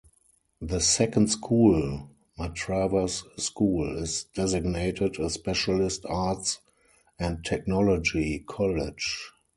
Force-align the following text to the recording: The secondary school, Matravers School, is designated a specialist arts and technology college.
The 0.61 0.79
secondary 0.79 1.29
school, 1.29 2.09
Matravers 2.35 3.21
School, 3.39 3.99
is 4.01 4.23
designated 4.33 5.19
a 5.19 5.29
specialist 5.29 6.05
arts 6.09 6.59
and 7.19 7.45
technology 7.45 8.39
college. 8.39 9.29